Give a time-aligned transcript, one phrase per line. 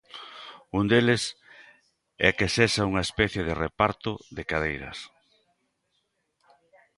[0.77, 1.23] Un deles
[2.27, 4.99] é que sexa unha especie de reparto de cadeiras.